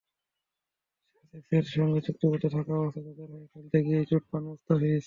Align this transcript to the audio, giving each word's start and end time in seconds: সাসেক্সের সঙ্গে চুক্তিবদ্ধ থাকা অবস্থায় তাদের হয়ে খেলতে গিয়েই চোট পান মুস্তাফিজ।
সাসেক্সের 1.15 1.65
সঙ্গে 1.75 1.99
চুক্তিবদ্ধ 2.01 2.43
থাকা 2.55 2.73
অবস্থায় 2.75 3.05
তাদের 3.07 3.27
হয়ে 3.33 3.47
খেলতে 3.53 3.77
গিয়েই 3.85 4.05
চোট 4.05 4.23
পান 4.31 4.43
মুস্তাফিজ। 4.43 4.99